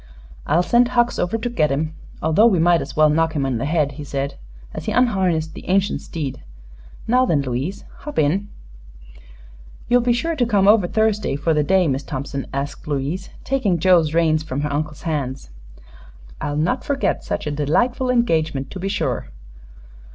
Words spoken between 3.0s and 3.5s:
knock him